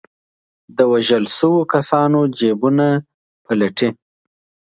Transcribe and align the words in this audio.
د 0.77 0.79
وژل 0.91 1.25
شوو 1.37 1.61
کسانو 1.73 2.19
جېبونه 2.39 2.87
پلټي. 3.45 3.89